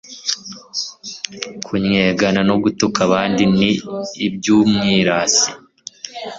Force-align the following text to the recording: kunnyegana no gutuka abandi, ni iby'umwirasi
kunnyegana 1.65 2.41
no 2.49 2.55
gutuka 2.63 2.99
abandi, 3.07 3.43
ni 3.57 3.71
iby'umwirasi 4.25 5.49